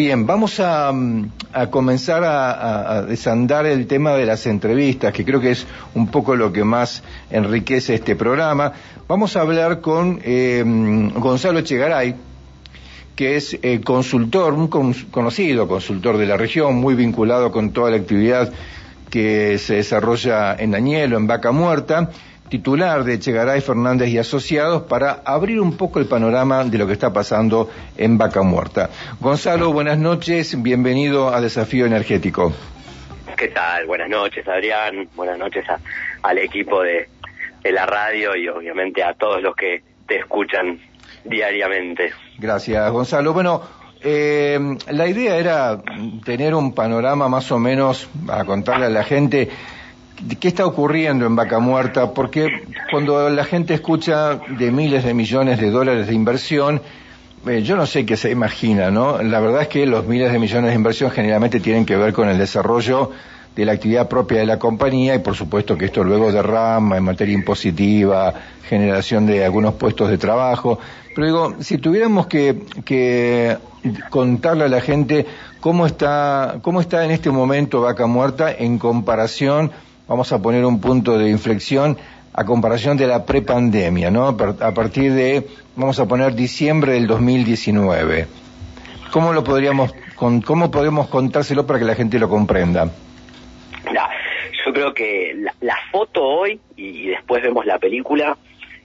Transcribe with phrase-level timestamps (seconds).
[0.00, 1.30] Bien, vamos a, mm,
[1.68, 6.50] comenzar a, desandar el tema de las entrevistas, que creo que es un poco lo
[6.54, 8.72] que más enriquece este programa.
[9.06, 12.14] Vamos a hablar con eh, mm, Gonzalo Chegaray,
[13.14, 17.98] que es eh, consultor, un conocido consultor de la región, muy vinculado con toda la
[17.98, 18.50] actividad
[19.10, 22.08] que se desarrolla en Añelo, en Vaca Muerta,
[22.50, 26.92] titular de Chegaray Fernández y Asociados, para abrir un poco el panorama de lo que
[26.92, 28.90] está pasando en Vaca Muerta.
[29.20, 32.52] Gonzalo, buenas noches, bienvenido a Desafío Energético.
[33.36, 33.86] ¿Qué tal?
[33.86, 35.08] Buenas noches, Adrián.
[35.14, 35.64] Buenas noches
[36.22, 37.08] al equipo de,
[37.64, 40.80] la radio y obviamente a todos los que te escuchan
[41.24, 42.12] diariamente.
[42.36, 43.32] Gracias, Gonzalo.
[43.32, 43.62] Bueno,
[44.02, 44.58] eh,
[44.90, 45.80] la idea era
[46.24, 49.48] tener un panorama más o menos, a contarle a la gente
[50.38, 52.12] ¿Qué está ocurriendo en Vaca Muerta?
[52.12, 52.48] Porque
[52.90, 56.82] cuando la gente escucha de miles de millones de dólares de inversión,
[57.46, 59.22] eh, yo no sé qué se imagina, ¿no?
[59.22, 62.28] La verdad es que los miles de millones de inversión generalmente tienen que ver con
[62.28, 63.10] el desarrollo
[63.56, 67.04] de la actividad propia de la compañía y por supuesto que esto luego derrama en
[67.04, 68.34] materia impositiva,
[68.68, 70.78] generación de algunos puestos de trabajo.
[71.14, 73.56] Pero digo, si tuviéramos que, que
[74.10, 75.24] contarle a la gente
[75.60, 79.72] cómo está, cómo está en este momento Vaca Muerta en comparación
[80.10, 81.96] vamos a poner un punto de inflexión
[82.32, 84.26] a comparación de la prepandemia, ¿no?
[84.26, 88.26] A partir de, vamos a poner diciembre del 2019.
[89.12, 92.90] ¿Cómo lo podríamos, cómo podemos contárselo para que la gente lo comprenda?
[94.66, 98.36] yo creo que la, foto hoy, y, después vemos la película,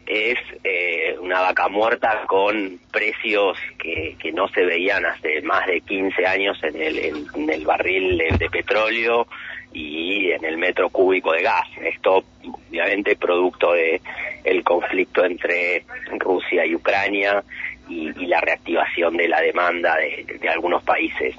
[0.07, 6.25] es eh, una vaca muerta con precios que, no se veían hace más de 15
[6.25, 9.27] años en el, en, el barril de petróleo,
[9.75, 11.67] y en el metro cúbico de gas.
[11.81, 12.23] Esto,
[12.69, 14.01] obviamente, producto de
[14.45, 15.83] el conflicto entre
[16.17, 17.43] Rusia y Ucrania
[17.89, 21.35] y, la reactivación de la demanda de, algunos países.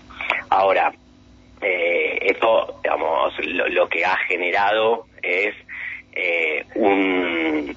[0.51, 0.93] Ahora,
[1.63, 5.55] eh, esto, digamos, lo, que ha generado es
[6.13, 7.75] eh, un,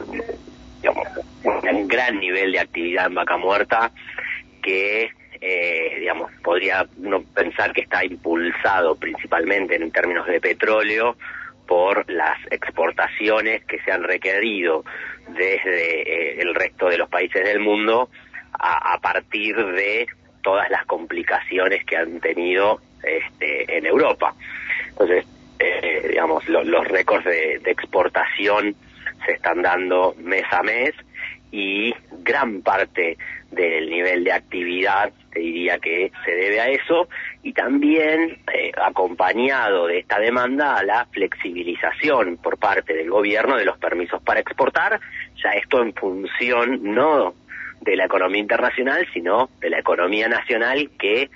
[0.81, 1.07] digamos,
[1.45, 3.91] un gran nivel de actividad en vaca muerta
[4.61, 5.09] que
[5.41, 11.15] eh, digamos, podría uno pensar que está impulsado principalmente en términos de petróleo
[11.65, 14.83] por las exportaciones que se han requerido
[15.29, 18.09] desde eh, el resto de los países del mundo
[18.51, 20.07] a, partir de
[20.41, 24.35] todas las complicaciones que han tenido este, en Europa.
[24.89, 25.25] Entonces,
[25.59, 28.75] eh, digamos, los récords de exportación
[29.25, 30.93] se están dando mes a mes
[31.51, 31.93] y
[32.23, 33.17] gran parte
[33.51, 37.07] del nivel de actividad te diría que se debe a eso
[37.43, 43.65] y también eh, acompañado de esta demanda a la flexibilización por parte del gobierno de
[43.65, 44.99] los permisos para exportar,
[45.41, 47.33] ya esto en función no
[47.81, 51.29] de la economía internacional, sino de la economía nacional que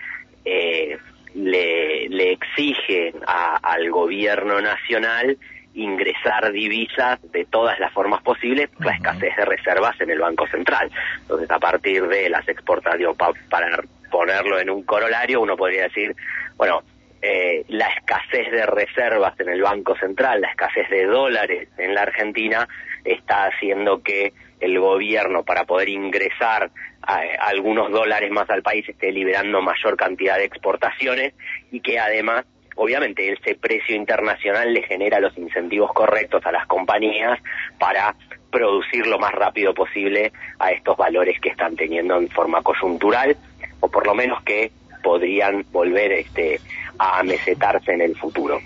[0.45, 0.97] eh,
[1.35, 5.37] le, le exige al gobierno nacional
[5.75, 10.91] ingresar divisas de todas las formas posibles, la escasez de reservas en el Banco Central.
[11.21, 13.17] Entonces, a partir de las exportaciones,
[13.49, 16.15] para ponerlo en un corolario, uno podría decir,
[16.55, 16.83] bueno,
[17.21, 22.01] eh, la escasez de reservas en el Banco Central, la escasez de dólares en la
[22.01, 22.67] Argentina,
[23.03, 26.69] está haciendo que el gobierno, para poder ingresar
[27.01, 31.33] a, algunos dólares más al país, esté liberando mayor cantidad de exportaciones
[31.71, 32.45] y que además
[32.75, 37.39] obviamente ese precio internacional le genera los incentivos correctos a las compañías
[37.79, 38.15] para
[38.51, 43.35] producir lo más rápido posible a estos valores que están teniendo en forma coyuntural
[43.79, 44.71] o por lo menos que
[45.03, 46.61] podrían volver este
[46.97, 48.61] a mesetarse en el futuro.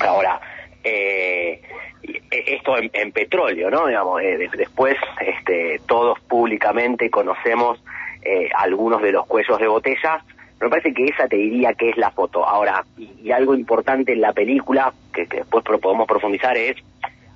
[0.00, 0.40] Ahora,
[0.82, 1.60] eh,
[2.30, 3.86] esto en, petróleo, ¿no?
[3.86, 7.82] Digamos, eh, después este, todos públicamente conocemos
[8.22, 10.24] eh, algunos de los cuellos de botella
[10.60, 12.46] me parece que esa te diría que es la foto.
[12.46, 16.76] Ahora, y, algo importante en la película, que, después podemos profundizar, es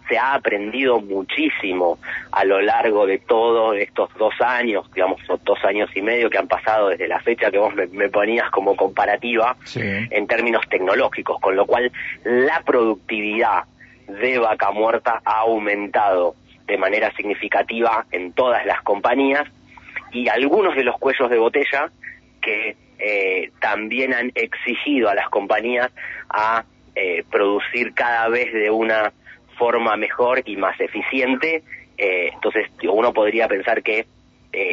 [0.09, 2.01] se ha aprendido muchísimo
[2.33, 6.49] a lo largo de todos estos dos años, digamos, dos años y medio que han
[6.49, 11.65] pasado desde la fecha que vos me, ponías como comparativa en términos tecnológicos, con lo
[11.65, 11.93] cual
[12.25, 13.63] la productividad
[14.09, 16.34] de vaca muerta ha aumentado
[16.66, 19.47] de manera significativa en todas las compañías
[20.13, 21.89] y algunos de los cuellos de botella
[22.43, 25.91] que eh, también han exigido a las compañías
[26.29, 26.65] a
[26.95, 29.13] eh, producir cada vez de una
[29.57, 31.63] forma mejor y más eficiente.
[31.97, 34.07] Eh, entonces, uno podría pensar que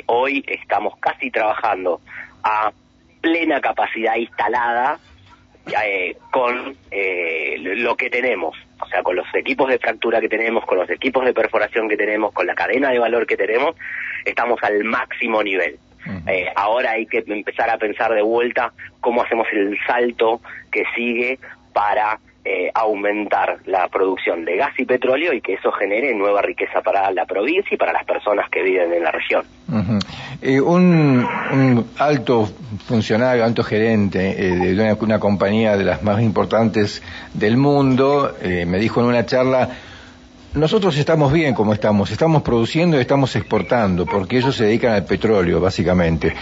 [0.08, 2.02] hoy estamos casi trabajando
[2.44, 2.72] a
[3.22, 4.98] plena capacidad instalada
[6.32, 6.76] con
[7.60, 11.26] lo que tenemos, o sea, con los equipos de fractura que tenemos, con los equipos
[11.26, 13.76] de perforación que tenemos, con la cadena de valor que tenemos,
[14.26, 15.78] estamos al máximo nivel.
[16.28, 21.40] Eh, ahora hay que empezar a pensar de vuelta cómo hacemos el salto que sigue
[21.74, 26.82] para eh, aumentar la producción de gas y petróleo y que eso genere nueva riqueza
[26.82, 29.44] para la provincia y para las personas que viven en la región.
[30.42, 31.28] Eh, un,
[31.98, 32.46] alto
[32.86, 39.08] funcionario, alto gerente de una, compañía de las más importantes del mundo me dijo en
[39.08, 39.70] una charla
[40.54, 45.06] nosotros estamos bien como estamos, estamos produciendo y estamos exportando, porque ellos se dedican al
[45.06, 46.34] petróleo, básicamente.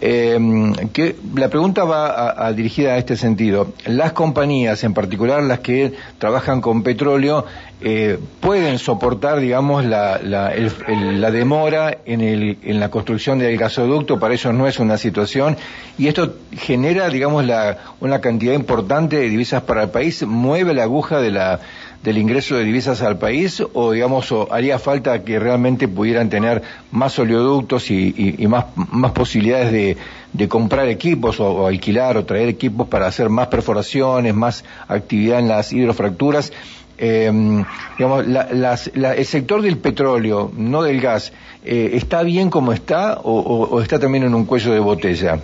[0.00, 3.72] Que, la pregunta va a, dirigida a este sentido.
[3.86, 7.46] Las compañías, en particular las que trabajan con petróleo,
[7.80, 14.34] eh, pueden soportar, digamos, la, la, demora en, el, en la construcción del gasoducto, para
[14.34, 15.56] ellos no es una situación,
[15.98, 20.82] y esto genera, digamos, la, una cantidad importante de divisas para el país, mueve la
[20.82, 21.60] aguja de la
[22.02, 27.18] del ingreso de divisas al país o digamos haría falta que realmente pudieran tener más
[27.18, 29.96] oleoductos y, más, más posibilidades
[30.32, 35.48] de, comprar equipos o, alquilar o traer equipos para hacer más perforaciones, más actividad en
[35.48, 36.52] las hidrofracturas.
[36.98, 37.64] Em,
[37.96, 41.32] digamos, el sector del petróleo, no del gas,
[41.64, 45.38] eh, ¿está bien como está o, está también en un cuello de botella?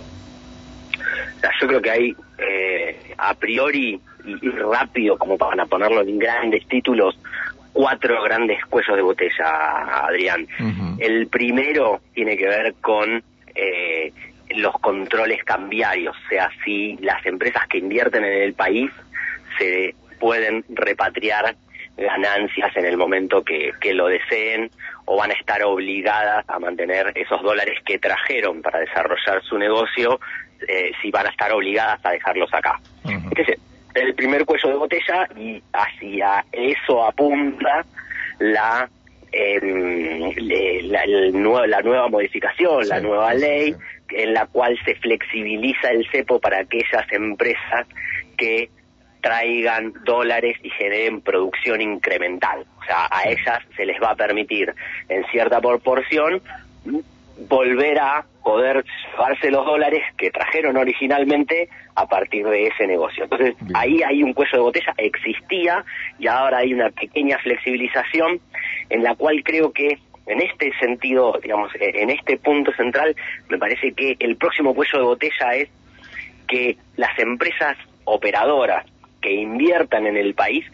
[1.61, 7.17] Yo creo que hay, eh, a priori, y, rápido como para ponerlo en grandes títulos,
[7.73, 10.47] cuatro grandes cuellos de botella, Adrián.
[10.97, 13.23] El primero tiene que ver con
[13.55, 14.11] eh,
[14.55, 18.91] los controles cambiarios, o sea, si las empresas que invierten en el país
[19.57, 21.55] se pueden repatriar
[21.97, 24.71] ganancias en el momento que, lo deseen
[25.05, 30.19] o van a estar obligadas a mantener esos dólares que trajeron para desarrollar su negocio,
[30.67, 32.79] eh, si van a estar obligadas a dejarlos acá
[33.93, 37.85] el primer cuello de botella y hacia eso apunta
[38.39, 38.89] la
[39.31, 40.33] em,
[40.89, 41.05] la,
[41.67, 43.75] la, nueva modificación, la nueva ley,
[44.11, 47.87] en la cual se flexibiliza el cepo para aquellas empresas
[48.37, 48.69] que
[49.21, 52.65] traigan dólares y generen producción incremental.
[52.79, 54.73] O sea, a ellas se les va a permitir
[55.09, 56.41] en cierta proporción
[57.47, 63.25] volver a poder llevarse los dólares que trajeron originalmente a partir de ese negocio.
[63.25, 65.85] Entonces, ahí hay un cuello de botella, existía
[66.17, 68.39] y ahora hay una pequeña flexibilización
[68.89, 73.15] en la cual creo que en este sentido, digamos, e, en este punto central,
[73.49, 75.69] me parece que el próximo cuello de botella es
[76.47, 78.83] que las empresas operadoras
[79.21, 80.65] que inviertan en el país,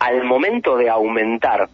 [0.00, 1.68] al momento de aumentar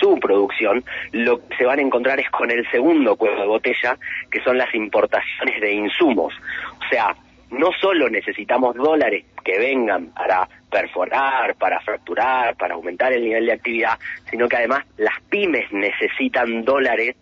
[0.00, 3.96] su producción, lo que se van a encontrar es con el segundo cuello de botella,
[4.30, 6.34] que son las importaciones de insumos.
[6.78, 7.14] O sea,
[7.50, 13.52] no solo necesitamos dólares que vengan para perforar, para fracturar, para aumentar el nivel de
[13.52, 13.98] actividad,
[14.30, 17.16] sino que además las pymes necesitan dólares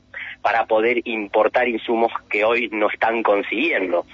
[0.45, 4.05] para poder importar insumos que hoy no están consiguiendo,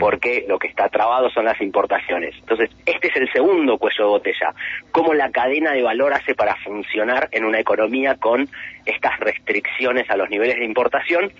[0.00, 2.34] porque lo que está trabado son las importaciones.
[2.40, 4.52] Entonces, este es el segundo cuello de botella,
[4.90, 8.48] cómo la cadena de valor hace para funcionar en una economía con
[8.84, 11.30] estas restricciones a los niveles de importación.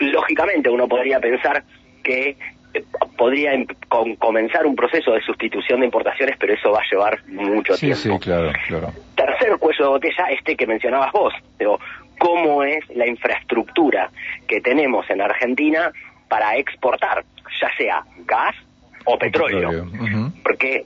[0.00, 1.64] Lógicamente, uno podría pensar
[2.04, 2.36] que
[2.74, 2.84] eh,
[3.16, 3.66] podría em,
[4.18, 7.96] comenzar un proceso de sustitución de importaciones, pero eso va a llevar mucho tiempo.
[7.96, 8.92] Sí, claro, claro.
[9.14, 11.78] Tercer cuello de botella, este que mencionabas vos, pero
[12.18, 14.10] cómo es la infraestructura
[14.46, 15.92] que tenemos en Argentina
[16.28, 17.24] para exportar,
[17.60, 18.54] ya sea gas
[19.04, 19.86] o petróleo,
[20.42, 20.84] porque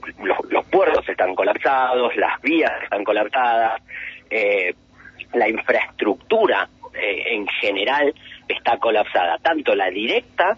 [0.49, 3.81] los, puertos están colapsados, las vías están colapsadas,
[4.29, 4.75] eh,
[5.33, 8.13] la infraestructura eh, en general
[8.47, 10.57] está colapsada, tanto la directa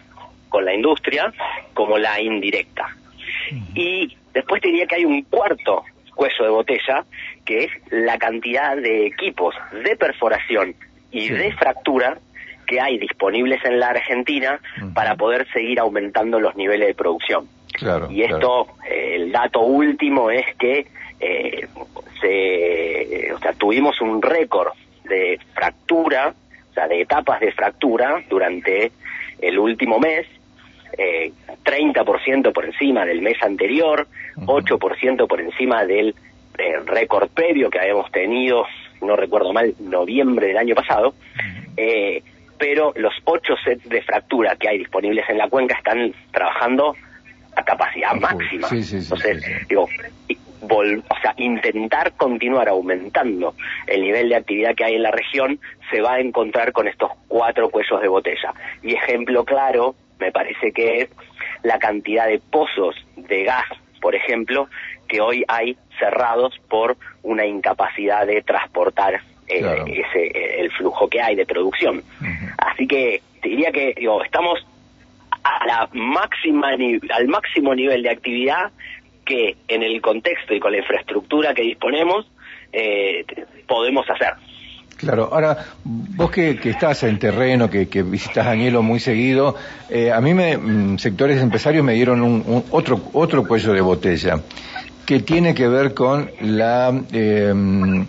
[0.50, 1.34] con la industria
[1.74, 2.96] como la indirecta.
[3.76, 5.84] Y después te diría que hay un cuarto
[6.16, 7.06] cuello de botella,
[7.46, 10.76] que es la cantidad de equipos de perforación
[11.12, 12.18] y de fractura
[12.66, 14.60] que hay disponibles en la Argentina
[14.94, 17.48] para poder seguir aumentando los niveles de producción.
[18.10, 20.88] y esto, eh, el dato último es que
[21.20, 21.68] eh,
[22.22, 24.74] se, o sea, tuvimos un récord
[25.06, 26.34] de fractura,
[26.70, 28.92] o sea, de etapas de fractura durante
[29.40, 30.26] el último mes,
[30.98, 31.32] eh,
[31.64, 34.08] 30% por encima del mes anterior,
[34.46, 36.16] 8% por encima del
[36.58, 38.66] eh, récord previo que habíamos tenido,
[39.02, 41.14] no recuerdo mal, noviembre del año pasado,
[41.78, 42.24] eh,
[42.58, 46.96] pero los ocho sets de fractura que hay disponibles en la cuenca están trabajando
[47.56, 48.68] a capacidad máxima.
[48.72, 49.88] Entonces, digo,
[50.70, 53.56] o sea, intentar continuar aumentando
[53.88, 55.60] el nivel de actividad que hay en la región,
[55.92, 58.54] se va a encontrar con estos cuatro cuellos de botella.
[58.82, 61.10] Y ejemplo claro, me parece que es
[61.64, 63.66] la cantidad de pozos de gas,
[64.02, 64.68] por ejemplo,
[65.14, 71.46] que hoy hay cerrados por una incapacidad de transportar ese, el flujo que hay de
[71.46, 72.02] producción.
[72.58, 74.66] Así que te diría que digo, estamos
[75.44, 78.72] a la máxima al máximo nivel de actividad
[79.24, 82.26] que en el contexto y con la infraestructura que disponemos
[82.72, 83.24] eh,
[83.68, 84.34] podemos hacer.
[84.98, 89.56] Claro, ahora vos que, estás en terreno, que, visitas Añelo muy seguido,
[89.90, 94.40] eh, a mí me, mm, sectores empresarios me dieron un, otro, otro cuello de botella
[95.06, 97.54] que tiene que ver con la, eh,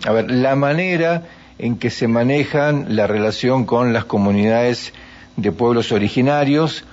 [0.05, 1.23] a ver, la manera
[1.57, 4.93] en que se manejan la relación con las comunidades
[5.37, 6.83] de pueblos originarios,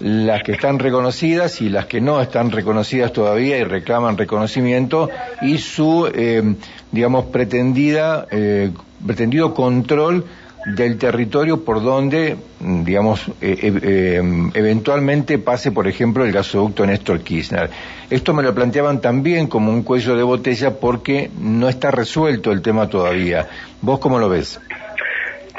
[0.00, 5.10] las que están reconocidas y las que no están reconocidas todavía y reclaman reconocimiento
[5.42, 6.54] y su, eh,
[6.92, 8.70] digamos, pretendida, eh,
[9.04, 10.24] pretendido control
[10.74, 14.20] del territorio por donde, digamos, eh,
[14.54, 17.70] eventualmente pase, por ejemplo, el gasoducto Néstor Kirchner.
[18.10, 22.62] Esto me lo planteaban también como un cuello de botella porque no está resuelto el
[22.62, 23.46] tema todavía.
[23.80, 24.60] ¿Vos cómo lo ves?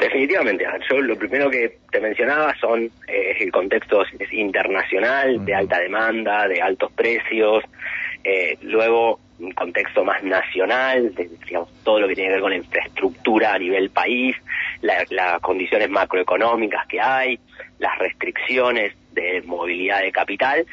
[0.00, 4.02] Definitivamente, yo lo primero que te mencionaba son eh, el contexto
[4.32, 7.62] internacional de alta demanda, de altos precios,
[8.24, 12.50] eh, luego un contexto más nacional, de, digamos, todo lo que tiene que ver con
[12.50, 14.36] la infraestructura a nivel país,
[14.82, 17.38] las condiciones macroeconómicas que hay,
[17.78, 20.66] las restricciones de movilidad de capital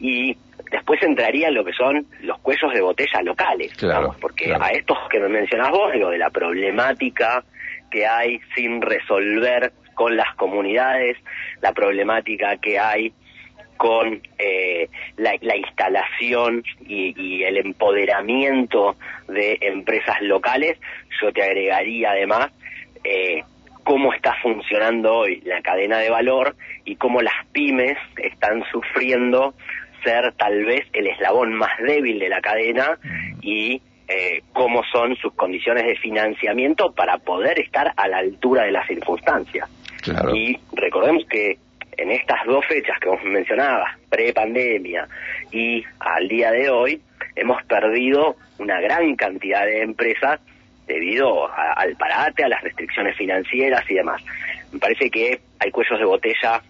[0.00, 0.36] y
[0.70, 3.72] después entraría lo que son los cuellos de botella locales,
[4.20, 7.44] porque a estos que me mencionás vos, digo, de la problemática
[7.90, 11.16] que hay sin resolver con las comunidades,
[11.62, 13.12] la problemática que hay
[13.76, 18.96] con eh, la, instalación y, el empoderamiento
[19.28, 20.78] de empresas locales,
[21.20, 22.50] yo te agregaría además
[23.04, 23.44] eh,
[23.84, 29.54] cómo está funcionando hoy la cadena de valor y cómo las pymes están sufriendo
[30.02, 32.98] ser tal vez el eslabón más débil de la cadena
[33.42, 38.72] y eh, cómo son sus condiciones de financiamiento para poder estar a la altura de
[38.72, 39.68] las circunstancias.
[40.34, 41.58] Y recordemos que
[41.96, 45.08] en estas dos fechas que vos mencionabas, pre-pandemia
[45.50, 47.00] y al día de hoy,
[47.34, 50.40] hemos perdido una gran cantidad de empresas
[50.86, 54.22] debido al parate, a las restricciones financieras y demás.
[54.72, 56.62] Me parece que hay cuellos de botella,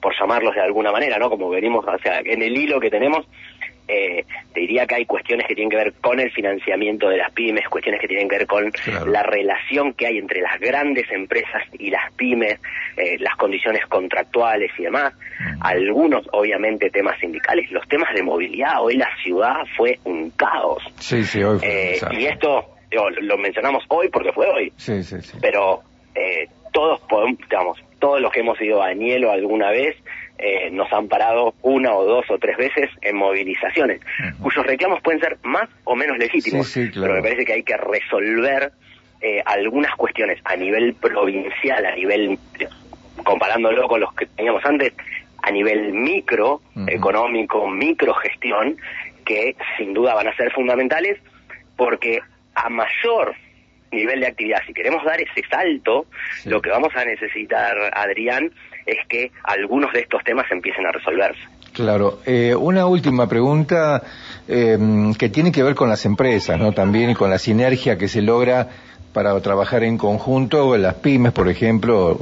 [0.00, 1.28] por llamarlos de alguna manera, ¿no?
[1.28, 3.26] Como venimos, o sea, en el hilo que tenemos,
[3.88, 7.32] eh, te diría que hay cuestiones que tienen que ver con el financiamiento de las
[7.32, 8.72] pymes, cuestiones que tienen que ver con
[9.06, 12.58] la relación que hay entre las grandes empresas y las pymes,
[12.96, 15.14] eh, las condiciones contractuales y demás.
[15.60, 17.70] Algunos, obviamente, temas sindicales.
[17.70, 20.82] Los temas de movilidad, hoy la ciudad fue un caos.
[20.98, 22.66] Sí, sí, hoy fue eh, y esto
[23.20, 24.72] lo mencionamos hoy porque fue hoy.
[24.76, 25.38] Sí, sí, sí.
[25.40, 25.82] Pero
[26.14, 29.96] eh, todos podemos, digamos, todos los que hemos ido a Añelo alguna vez,
[30.38, 34.00] eh, nos han parado una o dos o tres veces en movilizaciones,
[34.40, 38.72] cuyos reclamos pueden ser más o menos legítimos, pero me parece que hay que resolver
[39.20, 42.36] eh, algunas cuestiones a nivel provincial, a nivel,
[43.24, 44.92] comparándolo con los que teníamos antes,
[45.42, 48.76] a nivel micro, económico, micro gestión,
[49.24, 51.18] que sin duda van a ser fundamentales,
[51.76, 52.20] porque
[52.54, 53.34] a mayor
[53.90, 56.06] nivel de actividad, si queremos dar ese salto,
[56.44, 58.50] lo que vamos a necesitar, Adrián,
[58.86, 61.40] es que algunos de estos temas empiecen a resolverse.
[61.72, 62.18] Claro.
[62.26, 64.02] Eh, una última pregunta
[64.46, 64.78] eh,
[65.18, 66.72] que tiene que ver con las empresas, ¿no?
[66.72, 68.68] También y con la sinergia que se logra
[69.12, 72.18] para trabajar en conjunto, las pymes, por ejemplo,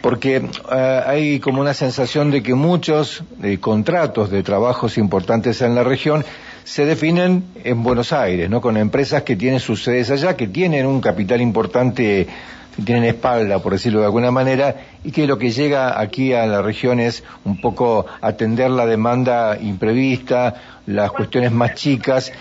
[0.00, 0.36] porque
[0.72, 3.24] eh, hay como una sensación de que muchos
[3.60, 6.24] contratos de trabajos importantes en la región
[6.66, 8.60] se definen en Buenos Aires, ¿no?
[8.60, 12.26] Con empresas que tienen sus sedes allá, que tienen un capital importante,
[12.74, 16.44] que tienen espalda, por decirlo de alguna manera, y que lo que llega aquí a
[16.46, 20.54] la región es un poco atender la demanda imprevista,
[20.86, 22.32] las cuestiones más chicas,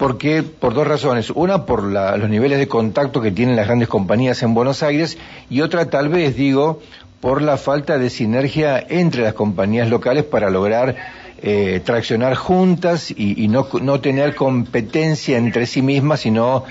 [0.00, 1.28] porque por dos razones.
[1.28, 5.18] Una, por los niveles de contacto que tienen las grandes compañías en Buenos Aires
[5.50, 6.80] y otra, tal vez, digo,
[7.20, 10.96] por la falta de sinergia entre las compañías locales para lograr
[11.42, 16.64] eh, traccionar juntas y, no, tener competencia entre sí mismas, sino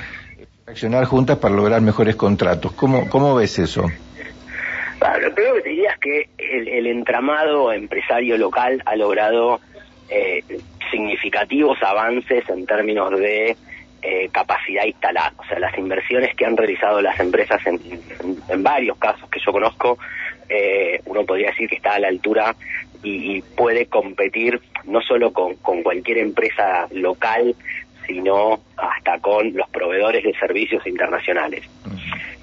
[0.65, 2.71] traccionar juntas para lograr mejores contratos.
[2.71, 3.85] ¿Cómo, cómo ves eso?
[5.21, 6.29] lo primero que te es que
[6.77, 9.59] el, entramado empresario local ha logrado
[10.09, 10.43] eh,
[10.91, 13.55] significativos avances en términos de
[14.01, 15.33] eh, capacidad instalada.
[15.37, 17.79] O sea, las inversiones que han realizado las empresas en,
[18.63, 19.97] varios casos que yo conozco,
[20.47, 22.55] eh, uno podría decir que está a la altura
[23.03, 27.55] y, puede competir no solo con, cualquier empresa local,
[28.07, 31.63] sino hasta con los proveedores de servicios internacionales.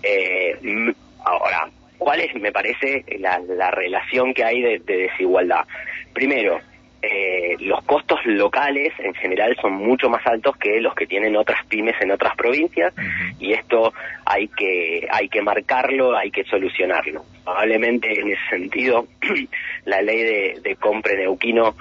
[0.03, 0.93] Eh,
[1.25, 5.65] ahora, ¿cuál es, me parece, la, relación que hay de, desigualdad?
[6.13, 6.61] Primero,
[7.09, 11.65] eh, los costos locales en general son mucho más altos que los que tienen otras
[11.67, 12.93] pymes en otras provincias
[13.39, 13.93] y esto
[14.25, 17.25] hay que hay que marcarlo, hay que solucionarlo.
[17.45, 19.07] Probablemente en ese sentido
[19.85, 21.77] la ley de, de compra neuquino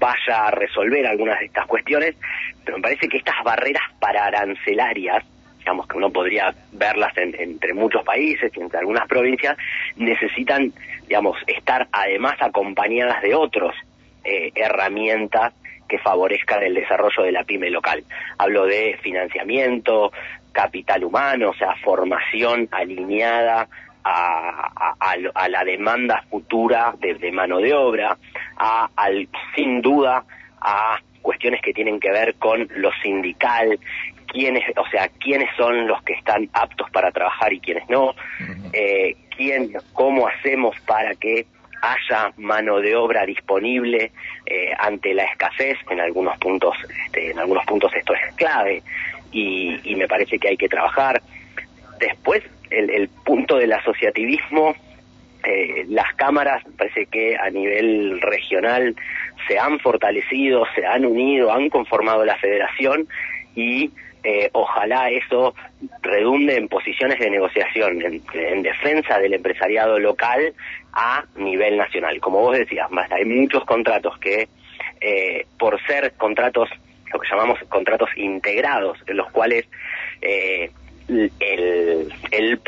[0.00, 2.16] vaya a resolver algunas de estas cuestiones,
[2.64, 5.24] pero me parece que estas barreras para arancelarias
[5.58, 9.58] digamos que uno podría verlas entre muchos países y entre algunas provincias,
[9.94, 10.72] necesitan,
[11.06, 13.74] digamos, estar además acompañadas de otros
[14.30, 15.54] eh, herramientas
[15.88, 18.04] que favorezcan el desarrollo de la pyme local.
[18.38, 20.12] Hablo de financiamiento,
[20.52, 23.68] capital humano, o sea, formación alineada
[24.04, 28.16] a, a, la demanda futura de, mano de obra,
[28.56, 30.24] a, al, sin duda
[30.60, 33.78] a cuestiones que tienen que ver con lo sindical,
[34.26, 38.14] quiénes, o sea, quiénes son los que están aptos para trabajar y quiénes no,
[38.72, 41.46] eh, quién, cómo hacemos para que
[41.82, 44.12] haya mano de obra disponible
[44.46, 48.82] eh, ante la escasez en algunos puntos este, en algunos puntos esto es clave
[49.32, 51.22] y, y, me parece que hay que trabajar.
[52.00, 54.74] Después el, el punto del asociativismo
[55.44, 58.94] eh, las cámaras parece que a nivel regional
[59.48, 63.08] se han fortalecido se han unido han conformado la federación
[63.54, 63.90] y
[64.22, 65.54] eh, ojalá eso
[66.02, 70.52] redunde en posiciones de negociación, en, defensa del empresariado local
[70.92, 72.20] a nivel nacional.
[72.20, 74.48] Como vos decías, hay muchos contratos que,
[75.00, 76.68] eh, por ser contratos,
[77.12, 79.66] lo que llamamos contratos integrados, en los cuales
[80.20, 80.70] eh,
[81.08, 82.60] el, el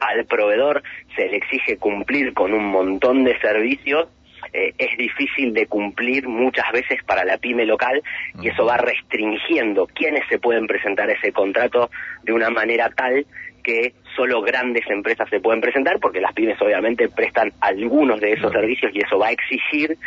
[0.00, 0.82] al proveedor
[1.14, 4.08] se le exige cumplir con un montón de servicios
[4.56, 8.02] eh, es difícil de cumplir muchas veces para la pyme local
[8.40, 11.90] y eso va restringiendo quiénes se pueden presentar ese contrato
[12.22, 13.26] de una manera tal
[13.62, 18.50] que solo grandes empresas se pueden presentar porque las pymes obviamente prestan algunos de esos
[18.50, 19.98] servicios y eso va a exigir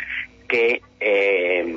[0.48, 1.76] que eh,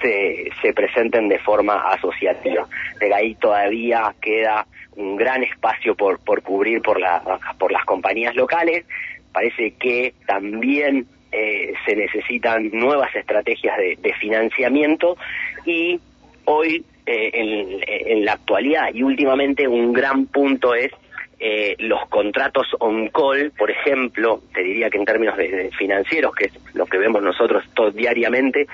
[0.00, 2.66] se, se, presenten de forma asociativa.
[2.98, 4.66] De ahí todavía queda
[4.96, 7.22] un gran espacio por, por cubrir por, la,
[7.58, 8.86] por las compañías locales.
[9.32, 15.16] Parece que también eh, se necesitan nuevas estrategias de, financiamiento
[15.64, 16.00] y
[16.44, 20.90] hoy eh, en, la actualidad y últimamente un gran punto es
[21.38, 26.46] eh, los contratos on call, por ejemplo, te diría que en términos de, financieros, que
[26.46, 28.66] es lo que vemos nosotros todo, diariamente,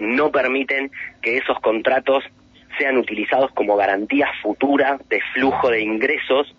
[0.00, 2.24] no permiten que esos contratos
[2.78, 6.54] sean utilizados como garantía futura de flujo de ingresos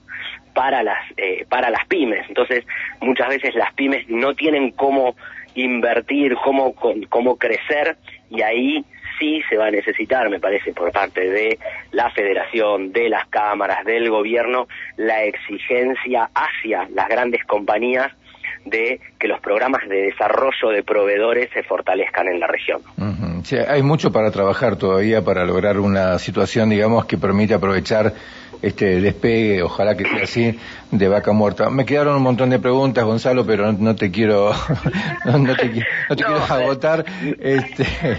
[0.54, 2.66] para las eh, para las pymes entonces
[3.00, 5.16] muchas veces las pymes no tienen cómo
[5.56, 6.74] invertir cómo
[7.10, 7.98] cómo crecer
[8.30, 8.86] y ahí
[9.20, 11.60] sí se va a necesitar me parece por parte de
[11.92, 18.12] la federación de las cámaras del gobierno la exigencia hacia las grandes compañías
[18.66, 22.82] de que los programas de desarrollo de proveedores se fortalezcan en la región.
[23.68, 28.14] hay mucho para trabajar todavía para lograr una situación, digamos, que permite aprovechar
[28.62, 30.60] este despegue, ojalá que sea así,
[30.92, 31.70] de vaca muerta.
[31.70, 34.52] Me quedaron un montón de preguntas, Gonzalo, pero no, te quiero,
[35.26, 35.72] no, te,
[36.16, 37.06] quiero agotar.
[37.40, 37.86] Este...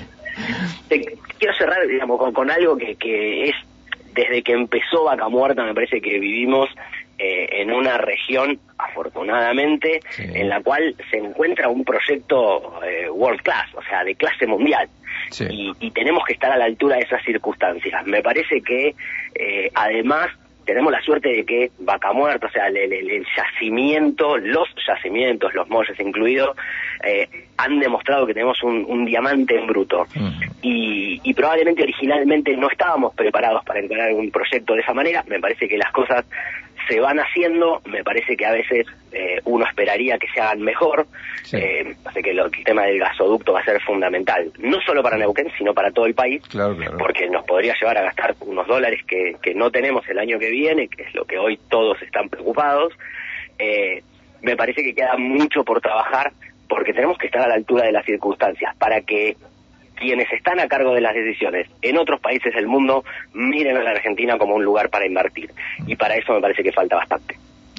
[0.89, 3.55] quiero cerrar, digamos, con, algo que, que es
[4.15, 6.69] desde que empezó Vaca Muerta, me parece que vivimos
[7.19, 13.73] eh, en una región, afortunadamente, en la cual se encuentra un proyecto eh, world class,
[13.75, 14.89] o sea, de clase mundial.
[15.49, 18.07] Y, tenemos que estar a la altura de esas circunstancias.
[18.07, 18.95] Me parece que,
[19.35, 20.31] eh, además,
[20.65, 25.99] tenemos la suerte de que Vaca Muerta, o sea, el, yacimiento, los yacimientos, los molles
[25.99, 26.57] incluidos,
[27.05, 30.07] eh, han demostrado que tenemos un, diamante en bruto.
[30.63, 35.25] y, y, probablemente originalmente no estábamos preparados para encarar un proyecto de esa manera.
[35.27, 36.25] Me parece que las cosas
[36.89, 41.07] se van haciendo, me parece que a veces eh, uno esperaría que se hagan mejor,
[41.53, 45.75] eh, que el tema del gasoducto va a ser fundamental, no solo para Neuquén, sino
[45.75, 46.43] para todo el país,
[46.99, 50.51] porque nos podría llevar a gastar unos dólares que, que no tenemos el año que
[50.51, 52.93] viene, que es lo que hoy todos están preocupados.
[53.59, 54.03] Eh,
[54.43, 56.33] me parece que queda mucho por trabajar
[56.69, 58.75] porque tenemos que estar a la altura de las circunstancias.
[58.77, 59.37] Para que
[60.03, 63.91] quienes están a cargo de las decisiones en otros países del mundo miren a la
[63.91, 65.51] Argentina como un lugar para invertir.
[65.87, 67.37] Y para eso me parece que falta bastante.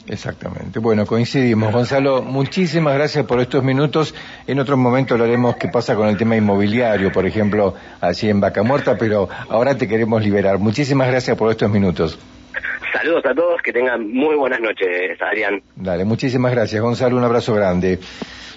[0.07, 0.79] Exactamente.
[0.79, 1.71] Bueno, coincidimos.
[1.71, 4.13] Gonzalo, muchísimas gracias por estos minutos.
[4.47, 8.63] En otro momento hablaremos qué pasa con el tema inmobiliario, por ejemplo, allí en Vaca
[8.63, 10.59] Muerta, pero ahora te queremos liberar.
[10.59, 12.19] Muchísimas gracias por estos minutos.
[12.91, 15.61] Saludos a todos, que tengan muy buenas noches, Adrián.
[15.75, 17.99] Dale, muchísimas gracias, Gonzalo, un abrazo grande.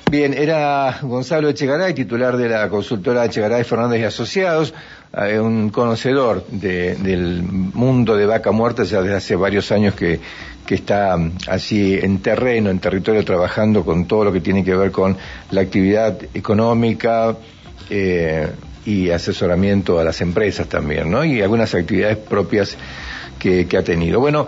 [0.08, 4.72] Bien, era Gonzalo Echegaray, titular de la consultora Echegaray Fernández y Asociados,
[5.12, 10.20] eh, un conocedor del mundo de vaca muerta ya desde hace varios años que,
[10.64, 14.76] que está mm, así en terreno, en territorio, trabajando con todo lo que tiene que
[14.76, 15.16] ver con
[15.50, 17.36] la actividad económica,
[17.90, 18.48] eh,
[18.84, 21.24] y asesoramiento a las empresas también, ¿no?
[21.24, 22.76] Y algunas actividades propias
[23.40, 24.20] que, que ha tenido.
[24.20, 24.44] Bueno,